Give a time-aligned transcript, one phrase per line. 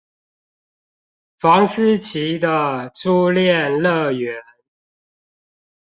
[1.37, 4.41] 房思琪的初戀樂園